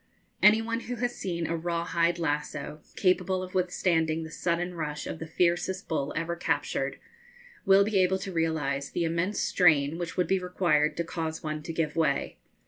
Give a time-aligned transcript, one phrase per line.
[0.41, 5.05] Any one who has seen a raw hide lasso, capable of withstanding the sudden rush
[5.05, 6.97] of the fiercest bull ever captured,
[7.67, 11.61] will be able to realise the immense strain which would be required to cause one
[11.61, 12.39] to give way.